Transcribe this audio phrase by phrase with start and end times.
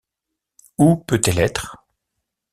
[0.79, 1.77] Où peut-elle être?